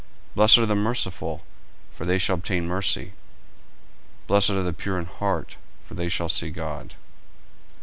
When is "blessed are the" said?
0.35-0.75, 4.29-4.73